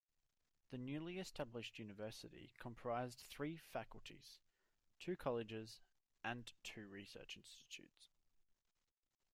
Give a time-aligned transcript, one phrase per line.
[0.71, 4.39] The newly established university comprised three faculties,
[4.99, 5.79] two colleges,
[6.23, 8.09] and two research institutes.